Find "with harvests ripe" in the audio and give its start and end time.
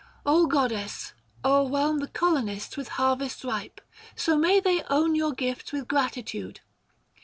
2.75-3.81